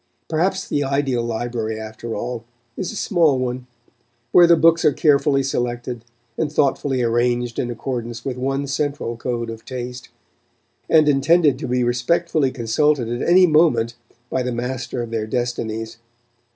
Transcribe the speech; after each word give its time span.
Perhaps 0.27 0.67
the 0.67 0.83
ideal 0.83 1.23
library, 1.23 1.79
after 1.79 2.15
all, 2.15 2.43
is 2.75 2.91
a 2.91 2.95
small 2.95 3.37
one, 3.37 3.67
where 4.31 4.47
the 4.47 4.55
books 4.55 4.83
are 4.83 4.91
carefully 4.93 5.43
selected 5.43 6.03
and 6.39 6.51
thoughtfully 6.51 7.03
arranged 7.03 7.59
in 7.59 7.69
accordance 7.69 8.25
with 8.25 8.35
one 8.35 8.65
central 8.65 9.15
code 9.15 9.51
of 9.51 9.63
taste, 9.63 10.09
and 10.89 11.07
intended 11.07 11.59
to 11.59 11.67
be 11.67 11.83
respectfully 11.83 12.49
consulted 12.49 13.09
at 13.09 13.29
any 13.29 13.45
moment 13.45 13.93
by 14.31 14.41
the 14.41 14.51
master 14.51 15.03
of 15.03 15.11
their 15.11 15.27
destinies. 15.27 15.97